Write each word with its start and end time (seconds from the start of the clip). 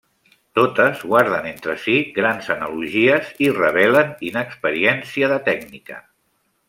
Totes 0.59 1.01
guarden 1.09 1.49
entre 1.49 1.75
si 1.83 1.97
grans 2.15 2.49
analogies 2.55 3.29
i 3.49 3.51
revelen 3.59 4.17
inexperiència 4.31 5.31
de 5.35 5.39
tècnica. 5.51 6.01